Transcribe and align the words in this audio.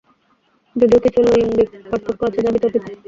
যদিও 0.75 0.99
কিছু 1.05 1.19
লৈঙ্গিক 1.25 1.69
পার্থক্য 1.89 2.21
আছে 2.27 2.39
যা 2.45 2.51
বিতর্কিত। 2.55 2.83